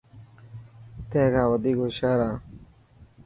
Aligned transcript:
تين 1.09 1.27
کان 1.33 1.45
وڌيڪ 1.51 1.77
هوشيار 1.81 2.19
هان. 2.25 2.35